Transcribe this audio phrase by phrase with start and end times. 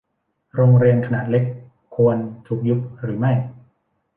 [0.55, 1.43] โรงเรียนขนาดเล็ก
[1.95, 2.17] ควร
[2.47, 3.33] ถูกยุบหรือไม่